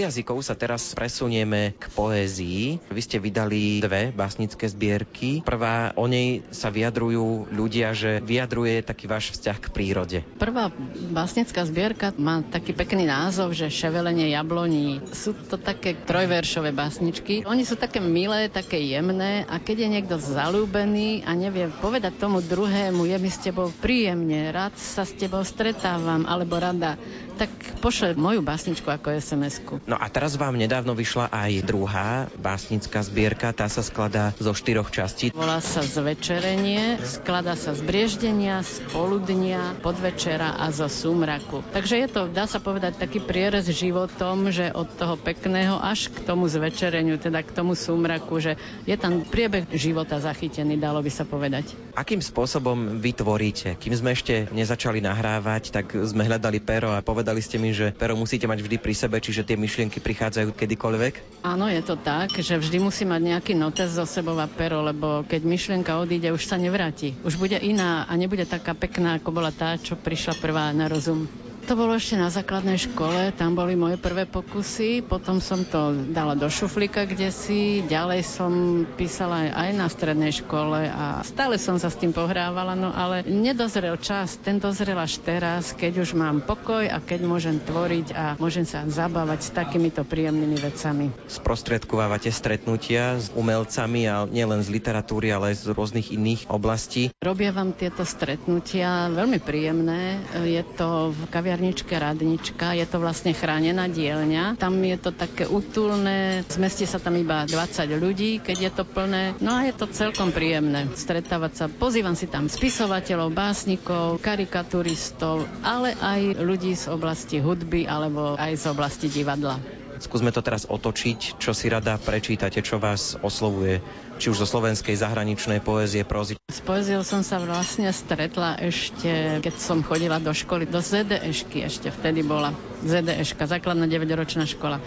Jazykov 0.06 0.46
sa 0.46 0.54
teraz 0.54 0.94
presunieme 0.94 1.74
k 1.82 1.90
poézii. 1.90 2.78
Vy 2.94 3.02
ste 3.02 3.18
vydali 3.18 3.82
dve 3.82 4.14
básnické 4.14 4.70
zbierky. 4.70 5.42
Prvá, 5.42 5.98
o 5.98 6.06
nej 6.06 6.46
sa 6.54 6.70
vyjadrujú 6.70 7.50
ľudia, 7.50 7.98
že 7.98 8.22
vyjadruje 8.22 8.86
taký 8.86 9.10
váš 9.10 9.34
vzťah 9.34 9.58
k 9.58 9.68
prírode. 9.74 10.18
Prvá 10.38 10.70
básnická 11.10 11.66
zbierka 11.66 12.14
má 12.22 12.46
taký 12.46 12.78
pekný 12.78 13.10
názov, 13.10 13.58
že 13.58 13.74
Ševelenie 13.74 14.30
jabloní. 14.30 15.02
Sú 15.10 15.34
to 15.34 15.58
také 15.58 15.98
trojveršové 15.98 16.70
básničky. 16.70 17.42
Oni 17.50 17.66
sú 17.66 17.74
také 17.74 17.98
milé, 17.98 18.48
také 18.54 18.78
jemné 18.86 19.50
a 19.50 19.58
keď 19.58 19.90
je 19.90 19.90
niekto 19.90 20.16
zalúbený 20.22 21.26
a 21.26 21.34
nevie 21.34 21.66
povedať 21.82 22.22
tomu 22.22 22.46
druhému, 22.46 23.10
je 23.10 23.18
mi 23.18 23.30
s 23.34 23.42
tebou 23.42 23.74
príjemne, 23.82 24.54
rád 24.54 24.78
sa 24.78 25.02
s 25.02 25.18
tebou 25.18 25.42
stretávam 25.42 26.30
alebo 26.30 26.62
rada, 26.62 26.96
tak 27.36 27.52
pošle 27.84 28.16
moju 28.18 28.40
básničku 28.42 28.88
ako 28.88 29.14
SMS-ku. 29.20 29.74
No 29.86 30.00
a 30.00 30.08
teraz 30.10 30.40
vám 30.40 30.56
nedávno 30.56 30.96
vyšla 30.96 31.30
aj 31.30 31.52
druhá 31.68 32.32
básnická 32.40 33.04
zbierka, 33.04 33.52
tá 33.52 33.68
sa 33.70 33.84
skladá 33.84 34.32
zo 34.40 34.56
štyroch 34.56 34.90
častí. 34.90 35.30
Volá 35.36 35.60
sa 35.60 35.84
Zvečerenie, 35.86 36.98
skladá 37.04 37.54
sa 37.54 37.76
z 37.76 37.86
brieždenia, 37.86 38.64
z 38.64 38.82
poludnia, 38.90 39.76
podvečera 39.84 40.58
a 40.58 40.72
zo 40.72 40.88
súmraku. 40.88 41.62
Takže 41.76 41.96
je 42.02 42.08
to, 42.10 42.22
dá 42.32 42.48
sa 42.48 42.64
povedať, 42.64 42.98
taký 42.98 43.20
prierez 43.20 43.68
životom, 43.68 44.50
že 44.50 44.72
od 44.72 44.90
toho 44.96 45.20
pekného 45.20 45.78
až 45.78 46.10
k 46.10 46.24
tomu 46.24 46.48
zvečereniu, 46.48 47.20
teda 47.20 47.44
k 47.44 47.52
tomu 47.52 47.76
súmraku, 47.76 48.40
že 48.40 48.56
je 48.88 48.96
tam 48.96 49.22
priebeh 49.28 49.70
života 49.76 50.18
zachytený, 50.18 50.80
dalo 50.80 51.04
by 51.04 51.12
sa 51.12 51.28
povedať. 51.28 51.76
Akým 51.94 52.24
spôsobom 52.24 52.98
vy 52.98 53.12
tvoríte? 53.14 53.76
Kým 53.78 53.94
sme 53.94 54.16
ešte 54.16 54.48
nezačali 54.50 55.04
nahrávať, 55.04 55.76
tak 55.76 55.94
sme 55.94 56.26
hľadali 56.26 56.64
pero 56.64 56.96
a 56.96 57.04
povedali 57.04 57.25
ste 57.42 57.58
mi, 57.58 57.74
že 57.74 57.96
pero 57.96 58.14
musíte 58.14 58.46
mať 58.46 58.62
vždy 58.62 58.78
pri 58.78 58.94
sebe, 58.94 59.18
čiže 59.18 59.48
tie 59.48 59.58
myšlienky 59.58 59.98
prichádzajú 60.04 60.54
kedykoľvek? 60.54 61.42
Áno, 61.42 61.66
je 61.66 61.82
to 61.82 61.98
tak, 61.98 62.36
že 62.38 62.60
vždy 62.60 62.78
musí 62.78 63.08
mať 63.08 63.22
nejaký 63.24 63.54
notes 63.58 63.96
zo 63.96 64.06
sebou 64.06 64.38
a 64.38 64.46
pero, 64.46 64.86
lebo 64.86 65.24
keď 65.26 65.42
myšlienka 65.42 65.98
odíde, 65.98 66.30
už 66.30 66.46
sa 66.46 66.60
nevráti. 66.60 67.16
Už 67.26 67.40
bude 67.40 67.58
iná 67.58 68.06
a 68.06 68.14
nebude 68.20 68.46
taká 68.46 68.76
pekná, 68.76 69.18
ako 69.18 69.30
bola 69.32 69.50
tá, 69.50 69.80
čo 69.80 69.98
prišla 69.98 70.38
prvá 70.38 70.70
na 70.76 70.86
rozum. 70.92 71.26
To 71.66 71.74
bolo 71.74 71.98
ešte 71.98 72.14
na 72.14 72.30
základnej 72.30 72.78
škole, 72.78 73.34
tam 73.34 73.58
boli 73.58 73.74
moje 73.74 73.98
prvé 73.98 74.30
pokusy, 74.30 75.02
potom 75.02 75.42
som 75.42 75.66
to 75.66 75.98
dala 76.14 76.38
do 76.38 76.46
šuflíka 76.46 77.10
kde 77.10 77.34
si, 77.34 77.82
ďalej 77.82 78.22
som 78.22 78.86
písala 78.94 79.50
aj 79.50 79.74
na 79.74 79.90
strednej 79.90 80.30
škole 80.30 80.86
a 80.86 81.26
stále 81.26 81.58
som 81.58 81.82
sa 81.82 81.90
s 81.90 81.98
tým 81.98 82.14
pohrávala, 82.14 82.78
no 82.78 82.94
ale 82.94 83.26
nedozrel 83.26 83.98
čas, 83.98 84.38
ten 84.38 84.62
dozrel 84.62 84.94
až 84.94 85.18
teraz, 85.26 85.74
keď 85.74 86.06
už 86.06 86.14
mám 86.14 86.46
pokoj 86.46 86.86
a 86.86 87.02
keď 87.02 87.26
môžem 87.26 87.58
tvoriť 87.58 88.08
a 88.14 88.38
môžem 88.38 88.70
sa 88.70 88.86
zabávať 88.86 89.50
s 89.50 89.50
takýmito 89.50 90.06
príjemnými 90.06 90.62
vecami. 90.62 91.18
Sprostredkovávate 91.26 92.30
stretnutia 92.30 93.18
s 93.18 93.34
umelcami 93.34 94.06
a 94.06 94.30
nielen 94.30 94.62
z 94.62 94.70
literatúry, 94.70 95.34
ale 95.34 95.58
aj 95.58 95.66
z 95.66 95.74
rôznych 95.74 96.14
iných 96.14 96.46
oblastí. 96.46 97.10
Robievam 97.26 97.74
tieto 97.74 98.06
stretnutia 98.06 99.10
veľmi 99.10 99.42
príjemné. 99.42 100.22
Je 100.46 100.62
to 100.78 101.10
v 101.10 101.20
kaviarni 101.34 101.55
kaviarničke 101.56 101.96
Radnička. 101.96 102.76
Je 102.76 102.84
to 102.84 103.00
vlastne 103.00 103.32
chránená 103.32 103.88
dielňa. 103.88 104.60
Tam 104.60 104.76
je 104.76 105.00
to 105.00 105.16
také 105.16 105.48
útulné, 105.48 106.44
zmestí 106.52 106.84
sa 106.84 107.00
tam 107.00 107.16
iba 107.16 107.48
20 107.48 107.96
ľudí, 107.96 108.44
keď 108.44 108.58
je 108.60 108.72
to 108.76 108.84
plné. 108.84 109.40
No 109.40 109.56
a 109.56 109.64
je 109.64 109.72
to 109.72 109.88
celkom 109.88 110.36
príjemné 110.36 110.92
stretávať 111.00 111.52
sa. 111.56 111.66
Pozývam 111.72 112.12
si 112.12 112.28
tam 112.28 112.52
spisovateľov, 112.52 113.32
básnikov, 113.32 114.20
karikaturistov, 114.20 115.48
ale 115.64 115.96
aj 115.96 116.44
ľudí 116.44 116.76
z 116.76 116.92
oblasti 116.92 117.40
hudby 117.40 117.88
alebo 117.88 118.36
aj 118.36 118.52
z 118.60 118.66
oblasti 118.76 119.08
divadla. 119.08 119.56
Skúsme 119.96 120.36
to 120.36 120.44
teraz 120.44 120.68
otočiť, 120.68 121.40
čo 121.40 121.56
si 121.56 121.72
rada 121.72 121.96
prečítate, 121.96 122.60
čo 122.60 122.84
vás 122.84 123.16
oslovuje 123.24 123.80
či 124.20 124.28
už 124.28 124.44
zo 124.44 124.48
slovenskej 124.60 125.00
zahraničnej 125.00 125.64
poézie, 125.64 126.04
prózy? 126.04 126.36
S 126.56 126.64
poéziou 126.64 127.04
som 127.04 127.20
sa 127.20 127.36
vlastne 127.36 127.92
stretla 127.92 128.56
ešte, 128.64 129.44
keď 129.44 129.56
som 129.60 129.84
chodila 129.84 130.24
do 130.24 130.32
školy, 130.32 130.64
do 130.64 130.80
ZDŠky 130.80 131.68
ešte 131.68 131.92
vtedy 131.92 132.24
bola. 132.24 132.56
ZDŠka, 132.80 133.44
základná 133.44 133.84
9-ročná 133.92 134.48
škola. 134.48 134.80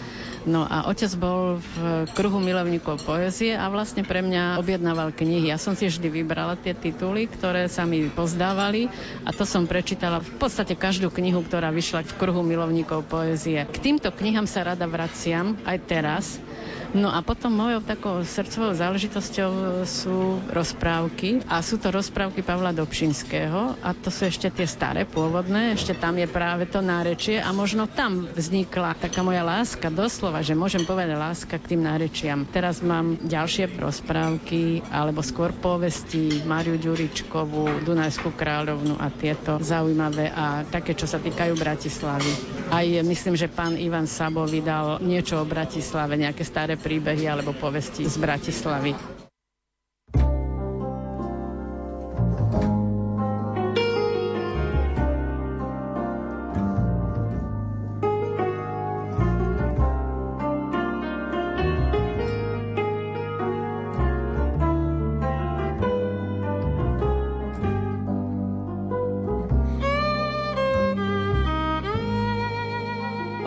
No 0.49 0.65
a 0.65 0.89
otec 0.89 1.13
bol 1.21 1.61
v 1.61 1.75
kruhu 2.17 2.41
milovníkov 2.41 3.05
poézie 3.05 3.53
a 3.53 3.69
vlastne 3.69 4.01
pre 4.01 4.25
mňa 4.25 4.57
objednával 4.57 5.13
knihy. 5.13 5.53
Ja 5.53 5.61
som 5.61 5.77
si 5.77 5.85
vždy 5.85 6.09
vybrala 6.09 6.57
tie 6.57 6.73
tituly, 6.73 7.29
ktoré 7.29 7.69
sa 7.69 7.85
mi 7.85 8.09
pozdávali 8.09 8.89
a 9.21 9.29
to 9.29 9.45
som 9.45 9.69
prečítala 9.69 10.25
v 10.25 10.41
podstate 10.41 10.73
každú 10.73 11.13
knihu, 11.13 11.45
ktorá 11.45 11.69
vyšla 11.69 12.01
v 12.01 12.17
kruhu 12.17 12.41
milovníkov 12.41 13.05
poézie. 13.05 13.69
K 13.69 13.77
týmto 13.77 14.09
knihám 14.09 14.49
sa 14.49 14.65
rada 14.65 14.89
vraciam 14.89 15.53
aj 15.69 15.77
teraz, 15.85 16.41
No 16.89 17.13
a 17.13 17.21
potom 17.21 17.53
mojou 17.53 17.85
takou 17.85 18.17
srdcovou 18.25 18.73
záležitosťou 18.73 19.85
sú 19.85 20.41
rozprávky 20.49 21.45
a 21.45 21.61
sú 21.61 21.77
to 21.77 21.93
rozprávky 21.93 22.41
Pavla 22.41 22.73
Dobšinského 22.73 23.77
a 23.77 23.93
to 23.93 24.09
sú 24.09 24.25
ešte 24.25 24.49
tie 24.49 24.65
staré, 24.65 25.05
pôvodné, 25.05 25.77
ešte 25.77 25.93
tam 25.93 26.17
je 26.17 26.25
práve 26.25 26.65
to 26.65 26.81
nárečie 26.81 27.37
a 27.37 27.53
možno 27.53 27.85
tam 27.85 28.25
vznikla 28.33 28.97
taká 28.97 29.21
moja 29.21 29.45
láska, 29.45 29.93
doslova, 29.93 30.41
že 30.41 30.57
môžem 30.57 30.81
povedať 30.81 31.13
láska 31.13 31.61
k 31.61 31.77
tým 31.77 31.85
nárečiam. 31.85 32.49
Teraz 32.49 32.81
mám 32.81 33.21
ďalšie 33.21 33.69
rozprávky 33.77 34.81
alebo 34.89 35.21
skôr 35.21 35.53
povesti 35.53 36.41
Mariu 36.41 36.81
Ďuričkovú, 36.81 37.85
Dunajskú 37.85 38.33
kráľovnu 38.33 38.97
a 38.97 39.13
tieto 39.13 39.61
zaujímavé 39.61 40.33
a 40.33 40.65
také, 40.65 40.97
čo 40.97 41.05
sa 41.05 41.21
týkajú 41.21 41.53
Bratislavy. 41.53 42.33
Aj 42.73 42.85
myslím, 43.05 43.37
že 43.37 43.45
pán 43.45 43.77
Ivan 43.77 44.09
Sabo 44.09 44.49
vydal 44.49 44.97
niečo 45.05 45.37
o 45.37 45.45
Bratislave, 45.45 46.17
nejaké 46.17 46.41
staré 46.41 46.78
príbehy 46.79 47.27
alebo 47.27 47.51
povesti 47.51 48.07
z 48.07 48.15
Bratislavy. 48.17 48.95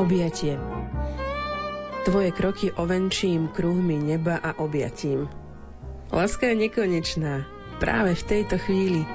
Objatie 0.02 0.81
Tvoje 2.02 2.34
kroky 2.34 2.66
ovenčím 2.74 3.46
kruhmi 3.46 3.94
neba 3.94 4.34
a 4.42 4.58
objatím. 4.58 5.30
Láska 6.10 6.50
je 6.50 6.66
nekonečná, 6.66 7.46
práve 7.78 8.18
v 8.18 8.22
tejto 8.26 8.58
chvíli. 8.58 9.06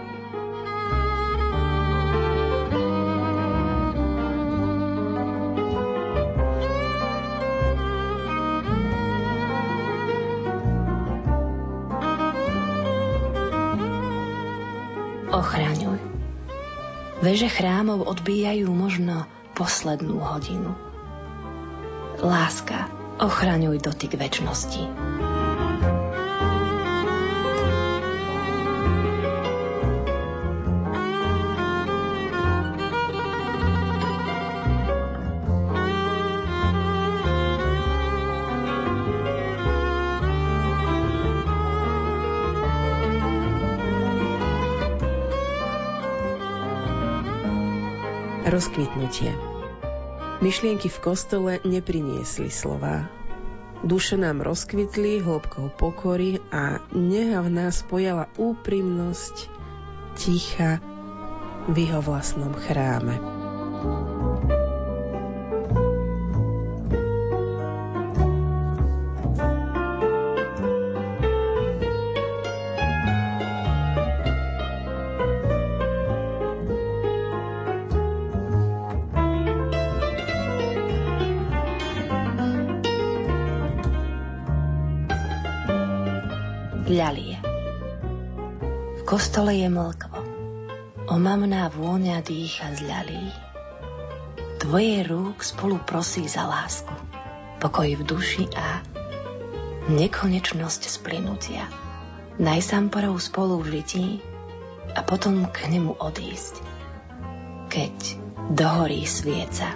Ochraňuj. 15.28 16.00
Veže 17.20 17.52
chrámov 17.52 18.08
odbíjajú 18.08 18.72
možno 18.72 19.28
poslednú 19.60 20.24
hodinu 20.24 20.87
Láska, 22.18 22.90
ochraňuj 23.22 23.78
dotyk 23.78 24.18
väčšnosti. 24.18 24.90
Rozkvitnutie 48.48 49.57
Myšlienky 50.38 50.90
v 50.90 51.00
kostole 51.02 51.52
nepriniesli 51.66 52.54
slova. 52.54 53.10
Duše 53.82 54.18
nám 54.18 54.42
rozkvitli 54.42 55.22
hĺbkou 55.22 55.74
pokory 55.78 56.42
a 56.50 56.82
neha 56.94 57.42
v 57.46 57.50
nás 57.54 57.86
pojala 57.86 58.30
úprimnosť 58.38 59.36
ticha 60.18 60.82
v 61.70 61.76
jeho 61.78 62.02
vlastnom 62.02 62.54
chráme. 62.54 63.37
Zľalie. 86.88 87.36
V 88.96 89.02
kostole 89.04 89.52
je 89.60 89.68
mlkvo. 89.68 90.20
Omamná 91.12 91.68
vôňa 91.68 92.24
dýcha 92.24 92.80
zľalí. 92.80 93.28
Tvoje 94.64 95.04
rúk 95.04 95.44
spolu 95.44 95.84
prosí 95.84 96.24
za 96.32 96.48
lásku, 96.48 96.92
pokoj 97.60 97.92
v 97.92 98.04
duši 98.08 98.48
a 98.56 98.80
nekonečnosť 99.92 100.82
splynutia. 100.88 101.68
Najsám 102.40 102.88
porou 102.88 103.20
spolu 103.20 103.60
v 103.60 103.84
a 104.96 105.04
potom 105.04 105.44
k 105.52 105.68
nemu 105.68 105.92
odísť, 105.92 106.64
keď 107.68 107.96
dohorí 108.56 109.04
svieca. 109.04 109.76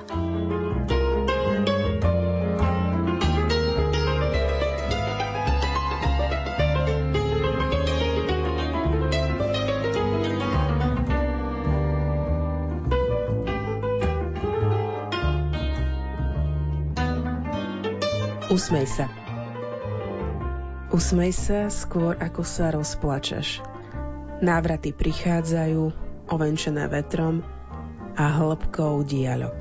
Usmej 18.51 18.83
sa. 18.83 19.07
Usmej 20.91 21.31
sa 21.31 21.71
skôr, 21.71 22.19
ako 22.19 22.43
sa 22.43 22.67
rozplačeš. 22.75 23.63
Návraty 24.43 24.91
prichádzajú, 24.91 25.83
ovenčené 26.27 26.83
vetrom 26.91 27.47
a 28.19 28.25
hĺbkou 28.27 29.07
dialog. 29.07 29.55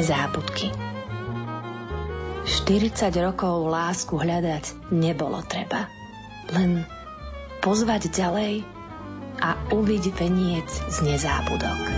Nezábudky. 0.00 0.72
40 2.48 3.12
rokov 3.20 3.68
lásku 3.68 4.16
hľadať 4.16 4.88
nebolo 4.96 5.44
treba. 5.44 5.92
Len 6.56 6.88
pozvať 7.60 8.08
ďalej 8.08 8.64
a 9.44 9.60
uviť 9.68 10.04
veniec 10.16 10.68
z 10.88 10.96
nezábudok. 11.04 11.89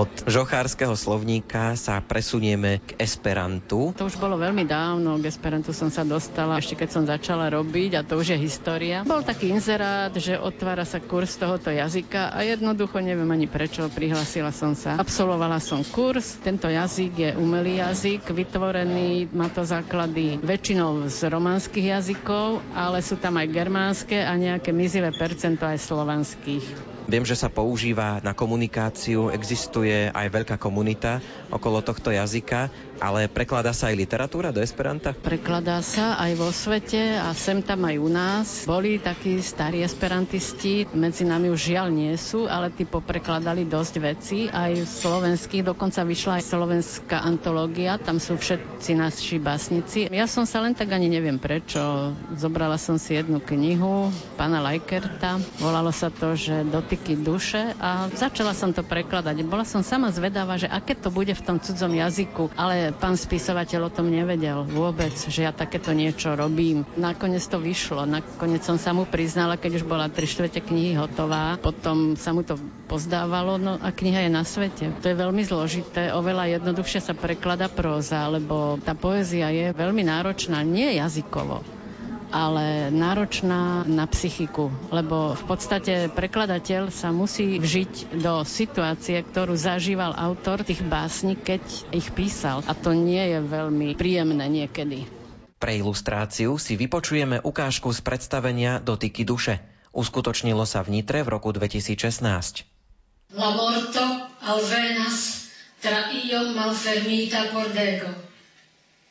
Od 0.00 0.24
žochárskeho 0.24 0.96
slovníka 0.96 1.76
sa 1.76 2.00
presunieme 2.00 2.80
k 2.80 2.96
Esperantu. 2.96 3.92
To 4.00 4.08
už 4.08 4.16
bolo 4.16 4.40
veľmi 4.40 4.64
dávno, 4.64 5.20
k 5.20 5.28
Esperantu 5.28 5.76
som 5.76 5.92
sa 5.92 6.08
dostala, 6.08 6.56
ešte 6.56 6.72
keď 6.72 6.88
som 6.88 7.04
začala 7.04 7.52
robiť 7.52 8.00
a 8.00 8.06
to 8.08 8.16
už 8.16 8.32
je 8.32 8.38
história. 8.40 9.04
Bol 9.04 9.20
taký 9.20 9.52
inzerát, 9.52 10.08
že 10.16 10.40
otvára 10.40 10.88
sa 10.88 11.04
kurz 11.04 11.36
tohoto 11.36 11.68
jazyka 11.68 12.32
a 12.32 12.40
jednoducho 12.40 12.96
neviem 13.04 13.28
ani 13.28 13.44
prečo, 13.44 13.92
prihlasila 13.92 14.56
som 14.56 14.72
sa. 14.72 14.96
Absolvovala 14.96 15.60
som 15.60 15.84
kurz, 15.84 16.40
tento 16.40 16.72
jazyk 16.72 17.12
je 17.20 17.30
umelý 17.36 17.84
jazyk, 17.84 18.24
vytvorený, 18.24 19.28
má 19.36 19.52
to 19.52 19.68
základy 19.68 20.40
väčšinou 20.40 21.12
z 21.12 21.28
romanských 21.28 22.00
jazykov, 22.00 22.64
ale 22.72 23.04
sú 23.04 23.20
tam 23.20 23.36
aj 23.36 23.52
germánske 23.52 24.16
a 24.16 24.32
nejaké 24.32 24.72
mizivé 24.72 25.12
percento 25.12 25.68
aj 25.68 25.76
slovanských. 25.76 26.99
Viem, 27.10 27.26
že 27.26 27.34
sa 27.34 27.50
používa 27.50 28.22
na 28.22 28.38
komunikáciu, 28.38 29.34
existuje 29.34 30.14
aj 30.14 30.30
veľká 30.30 30.62
komunita 30.62 31.18
okolo 31.50 31.82
tohto 31.82 32.14
jazyka, 32.14 32.70
ale 33.02 33.26
prekladá 33.26 33.74
sa 33.74 33.90
aj 33.90 33.98
literatúra 33.98 34.54
do 34.54 34.62
Esperanta? 34.62 35.10
Prekladá 35.18 35.82
sa 35.82 36.14
aj 36.22 36.32
vo 36.38 36.54
svete 36.54 37.18
a 37.18 37.34
sem 37.34 37.66
tam 37.66 37.82
aj 37.82 37.96
u 37.98 38.06
nás. 38.06 38.46
Boli 38.62 39.02
takí 39.02 39.42
starí 39.42 39.82
esperantisti, 39.82 40.86
medzi 40.94 41.26
nami 41.26 41.50
už 41.50 41.74
žiaľ 41.74 41.90
nie 41.90 42.14
sú, 42.14 42.46
ale 42.46 42.70
tí 42.70 42.86
poprekladali 42.86 43.66
dosť 43.66 43.94
veci, 43.98 44.38
aj 44.46 44.86
slovenských, 45.02 45.66
dokonca 45.66 46.06
vyšla 46.06 46.38
aj 46.38 46.44
slovenská 46.46 47.18
antológia, 47.26 47.98
tam 47.98 48.22
sú 48.22 48.38
všetci 48.38 48.94
naši 48.94 49.42
básnici. 49.42 50.06
Ja 50.14 50.30
som 50.30 50.46
sa 50.46 50.62
len 50.62 50.78
tak 50.78 50.94
ani 50.94 51.10
neviem 51.10 51.42
prečo, 51.42 52.14
zobrala 52.38 52.78
som 52.78 53.02
si 53.02 53.18
jednu 53.18 53.42
knihu 53.42 54.14
pána 54.38 54.62
Lajkerta, 54.62 55.42
volalo 55.58 55.90
sa 55.90 56.06
to, 56.06 56.38
že 56.38 56.62
dotyk 56.70 56.99
jazyky 57.00 57.24
duše 57.24 57.72
a 57.80 58.12
začala 58.12 58.52
som 58.52 58.76
to 58.76 58.84
prekladať. 58.84 59.40
Bola 59.48 59.64
som 59.64 59.80
sama 59.80 60.12
zvedavá, 60.12 60.60
že 60.60 60.68
aké 60.68 60.92
to 60.92 61.08
bude 61.08 61.32
v 61.32 61.40
tom 61.40 61.56
cudzom 61.56 61.96
jazyku, 61.96 62.52
ale 62.52 62.92
pán 62.92 63.16
spisovateľ 63.16 63.88
o 63.88 63.94
tom 63.94 64.12
nevedel 64.12 64.68
vôbec, 64.68 65.16
že 65.16 65.48
ja 65.48 65.52
takéto 65.56 65.96
niečo 65.96 66.36
robím. 66.36 66.84
Nakoniec 67.00 67.40
to 67.48 67.56
vyšlo, 67.56 68.04
nakoniec 68.04 68.60
som 68.68 68.76
sa 68.76 68.92
mu 68.92 69.08
priznala, 69.08 69.56
keď 69.56 69.80
už 69.80 69.84
bola 69.88 70.12
tri 70.12 70.28
štvrte 70.28 70.60
knihy 70.60 70.92
hotová, 71.00 71.56
potom 71.56 72.20
sa 72.20 72.36
mu 72.36 72.44
to 72.44 72.60
pozdávalo, 72.84 73.56
no 73.56 73.80
a 73.80 73.88
kniha 73.88 74.28
je 74.28 74.30
na 74.30 74.44
svete. 74.44 74.92
To 75.00 75.06
je 75.08 75.16
veľmi 75.16 75.40
zložité, 75.40 76.12
oveľa 76.12 76.60
jednoduchšie 76.60 77.00
sa 77.00 77.16
preklada 77.16 77.72
próza, 77.72 78.28
lebo 78.28 78.76
tá 78.84 78.92
poézia 78.92 79.48
je 79.48 79.72
veľmi 79.72 80.04
náročná, 80.04 80.60
nie 80.60 81.00
jazykovo, 81.00 81.79
ale 82.30 82.88
náročná 82.94 83.82
na 83.84 84.06
psychiku, 84.06 84.70
lebo 84.94 85.34
v 85.34 85.44
podstate 85.44 86.08
prekladateľ 86.10 86.94
sa 86.94 87.10
musí 87.10 87.58
vžiť 87.58 88.16
do 88.22 88.46
situácie, 88.46 89.20
ktorú 89.20 89.58
zažíval 89.58 90.14
autor 90.14 90.62
tých 90.62 90.80
básni, 90.86 91.34
keď 91.34 91.60
ich 91.90 92.08
písal. 92.14 92.62
A 92.70 92.72
to 92.72 92.94
nie 92.94 93.20
je 93.20 93.38
veľmi 93.42 93.98
príjemné 93.98 94.46
niekedy. 94.46 95.04
Pre 95.60 95.72
ilustráciu 95.76 96.56
si 96.56 96.72
vypočujeme 96.78 97.44
ukážku 97.44 97.92
z 97.92 98.00
predstavenia 98.00 98.80
Dotyky 98.80 99.28
duše. 99.28 99.60
Uskutočnilo 99.92 100.64
sa 100.64 100.80
v 100.80 100.96
Nitre 100.96 101.20
v 101.20 101.36
roku 101.36 101.52
2016. 101.52 102.64
La 103.36 103.50
morto 103.52 104.02
alvenas 104.40 105.50
tra 105.84 106.08
iom 106.14 106.56
malfermita 106.56 107.52
pordego, 107.52 108.08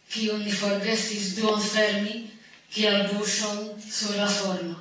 qui 0.09 0.33
uniforgessis 0.33 1.37
duon 1.37 1.61
fermi, 1.61 2.38
kiel 2.73 3.07
buŝon 3.13 3.61
sur 3.91 4.15
la 4.17 4.27
forno. 4.29 4.75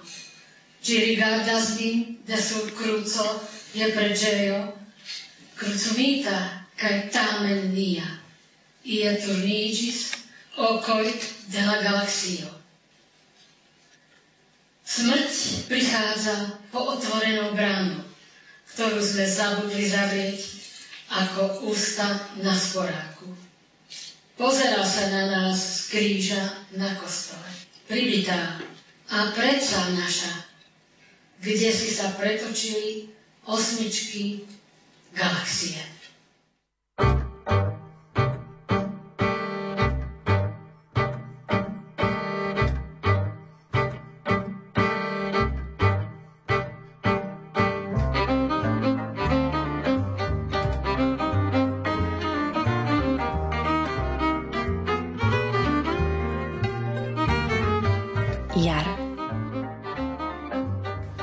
Ĝi 0.84 0.98
rigardas 1.04 1.70
min 1.80 2.04
de 2.28 2.36
sur 2.42 2.68
kruco 2.80 3.26
je 3.74 3.88
preĝejo, 3.96 4.60
krucumita 5.60 6.36
kaj 6.80 6.94
tamen 7.14 7.72
nia. 7.74 8.06
Ie 8.84 9.14
turniĝis 9.24 10.04
okoj 10.68 11.04
de 11.54 11.64
la 11.66 11.80
galaxio. 11.82 12.52
Smrť 14.88 15.40
prichádza 15.68 16.36
po 16.72 16.84
otvorenou 16.94 17.52
bránu, 17.58 18.00
ktorú 18.72 19.02
sme 19.04 19.26
zabudli 19.28 19.84
zavrieť 19.84 20.40
ako 21.12 21.68
ústa 21.68 22.08
na 22.40 22.56
sporáku. 22.56 23.28
Pozeral 24.40 24.86
sa 24.86 25.10
na 25.12 25.22
nás 25.28 25.58
z 25.58 25.78
kríža 25.92 26.42
na 26.72 26.94
kostole 26.96 27.57
pribitá 27.88 28.60
a 29.08 29.32
predsa 29.32 29.80
naša, 29.96 30.32
kde 31.40 31.70
si 31.72 31.88
sa 31.88 32.12
pretočili 32.14 33.08
osmičky 33.48 34.44
galaxie. 35.16 35.97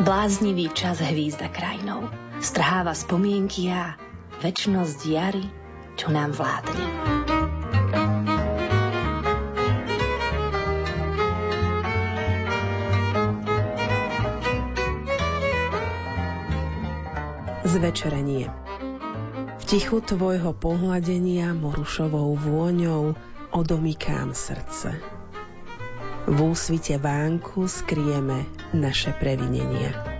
Bláznivý 0.05 0.69
čas 0.69 1.01
hvízda 1.01 1.49
krajinou. 1.49 2.05
Strháva 2.37 2.93
spomienky 2.93 3.73
a 3.73 3.97
väčnosť 4.37 4.99
jary, 5.01 5.49
čo 5.97 6.13
nám 6.13 6.29
vládne. 6.29 6.85
Zvečerenie 17.65 18.53
V 19.57 19.63
tichu 19.65 20.05
tvojho 20.05 20.53
pohľadenia 20.53 21.57
morušovou 21.57 22.37
vôňou 22.37 23.17
odomykám 23.49 24.37
srdce. 24.37 25.14
V 26.25 26.37
úsvite 26.41 26.97
vánku 26.97 27.69
skrieme 27.69 28.49
naše 28.73 29.13
previnenia. 29.13 30.15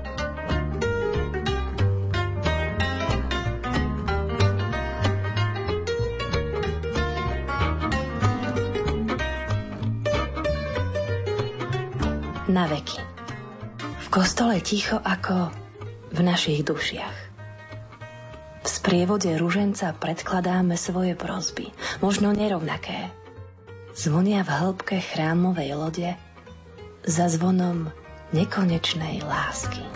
na 12.56 12.72
veky. 12.72 13.04
V 13.76 14.08
kostole 14.08 14.64
ticho 14.64 14.96
ako 14.96 15.52
v 16.16 16.20
našich 16.24 16.64
dušiach. 16.64 17.18
V 18.64 18.68
sprievode 18.70 19.28
ruženca 19.36 19.92
predkladáme 19.92 20.80
svoje 20.80 21.20
prozby, 21.20 21.76
možno 22.00 22.32
nerovnaké. 22.32 23.25
Zvonia 23.96 24.44
v 24.44 24.52
hĺbke 24.52 25.00
chrámovej 25.00 25.72
lode 25.80 26.12
za 27.08 27.32
zvonom 27.32 27.88
nekonečnej 28.36 29.24
lásky. 29.24 29.88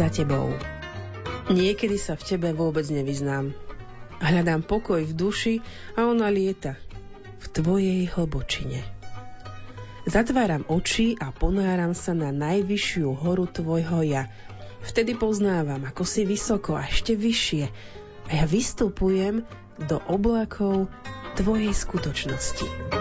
za 0.00 0.08
tebou. 0.08 0.79
Niekedy 1.50 1.98
sa 1.98 2.14
v 2.14 2.22
tebe 2.22 2.54
vôbec 2.54 2.86
nevyznám. 2.86 3.50
Hľadám 4.22 4.62
pokoj 4.62 5.02
v 5.02 5.10
duši 5.10 5.54
a 5.98 6.06
ona 6.06 6.30
lieta 6.30 6.78
v 7.42 7.46
tvojej 7.50 8.06
hlbočine. 8.06 8.86
Zatváram 10.06 10.62
oči 10.70 11.18
a 11.18 11.34
ponáram 11.34 11.90
sa 11.90 12.14
na 12.14 12.30
najvyššiu 12.30 13.18
horu 13.18 13.50
tvojho 13.50 14.06
ja. 14.06 14.30
Vtedy 14.86 15.18
poznávam, 15.18 15.82
ako 15.90 16.06
si 16.06 16.22
vysoko 16.22 16.78
a 16.78 16.86
ešte 16.86 17.18
vyššie 17.18 17.64
a 18.26 18.30
ja 18.30 18.46
vystupujem 18.46 19.42
do 19.90 19.98
oblakov 20.06 20.86
tvojej 21.34 21.74
skutočnosti. 21.74 22.99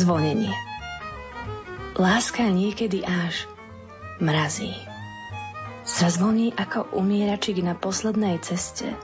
Zvonenie. 0.00 0.56
Láska 2.00 2.48
niekedy 2.48 3.04
až 3.04 3.44
mrazí. 4.16 4.72
Zazvoní 5.84 6.56
ako 6.56 6.96
umieračik 6.96 7.60
na 7.60 7.76
poslednej 7.76 8.40
ceste. 8.40 8.96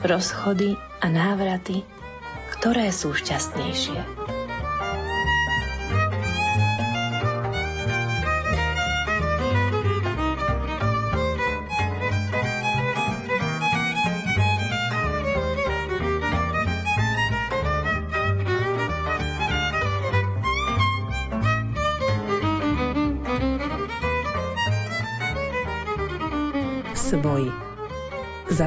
Rozchody 0.00 0.80
a 1.04 1.06
návraty, 1.12 1.84
ktoré 2.56 2.88
sú 2.88 3.12
šťastnejšie. 3.12 4.32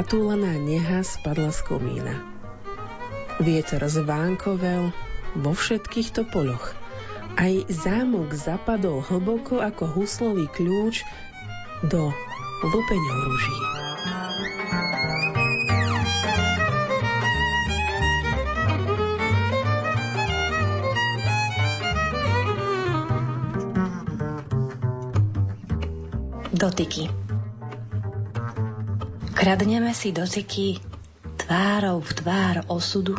zatúlaná 0.08 0.56
neha 0.56 1.04
spadla 1.04 1.52
z 1.52 1.68
komína. 1.68 2.16
Vietor 3.44 3.84
zvánkovel 3.92 4.96
vo 5.36 5.52
všetkých 5.52 6.16
topoloch. 6.16 6.72
Aj 7.36 7.52
zámok 7.68 8.32
zapadol 8.32 9.04
hlboko 9.04 9.60
ako 9.60 9.84
huslový 10.00 10.48
kľúč 10.48 11.04
do 11.92 12.08
lupeňov 12.64 13.18
rúží. 13.28 13.58
Dotyky 26.56 27.27
Kradneme 29.38 29.94
si 29.94 30.10
dotyky 30.10 30.82
tvárou 31.38 32.02
v 32.02 32.12
tvár 32.18 32.66
osudu, 32.74 33.14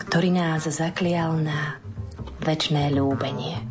ktorý 0.00 0.32
nás 0.32 0.64
zaklial 0.64 1.36
na 1.44 1.76
večné 2.40 2.88
ľúbenie. 2.88 3.63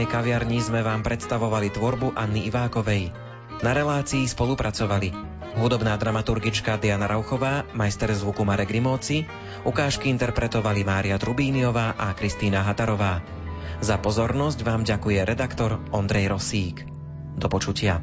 Literárnej 0.00 0.16
kaviarni 0.16 0.64
sme 0.64 0.80
vám 0.80 1.04
predstavovali 1.04 1.76
tvorbu 1.76 2.16
Anny 2.16 2.48
Ivákovej. 2.48 3.12
Na 3.60 3.76
relácii 3.76 4.24
spolupracovali 4.24 5.12
hudobná 5.60 5.92
dramaturgička 6.00 6.80
Diana 6.80 7.04
Rauchová, 7.04 7.68
majster 7.76 8.08
zvuku 8.16 8.40
Marek 8.40 8.72
Rimóci, 8.72 9.28
ukážky 9.68 10.08
interpretovali 10.08 10.88
Mária 10.88 11.20
Trubíniová 11.20 12.00
a 12.00 12.16
Kristýna 12.16 12.64
Hatarová. 12.64 13.20
Za 13.84 14.00
pozornosť 14.00 14.64
vám 14.64 14.88
ďakuje 14.88 15.20
redaktor 15.20 15.76
Ondrej 15.92 16.32
Rosík. 16.32 16.88
Do 17.36 17.52
počutia. 17.52 18.00